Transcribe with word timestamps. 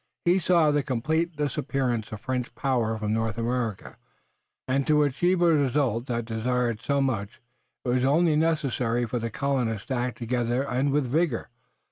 He 0.25 0.39
foresaw 0.39 0.71
the 0.71 0.81
complete 0.81 1.35
disappearance 1.35 2.11
of 2.11 2.21
French 2.21 2.55
power 2.55 2.97
from 2.97 3.13
North 3.13 3.37
America, 3.37 3.97
and, 4.67 4.87
to 4.87 5.03
achieve 5.03 5.43
a 5.43 5.53
result 5.53 6.07
that 6.07 6.27
he 6.27 6.35
desired 6.37 6.81
so 6.81 7.01
much, 7.01 7.39
it 7.85 7.89
was 7.89 8.03
only 8.03 8.35
necessary 8.35 9.05
for 9.05 9.19
the 9.19 9.29
colonists 9.29 9.85
to 9.89 9.93
act 9.93 10.17
together 10.17 10.67
and 10.67 10.91
with 10.91 11.05
vigor. 11.07 11.51